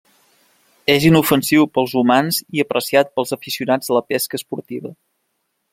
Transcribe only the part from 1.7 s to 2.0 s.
per als